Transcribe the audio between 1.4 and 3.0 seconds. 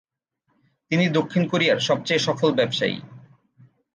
কোরিয়ার সবচেয়ে সফল ব্যবসায়ী।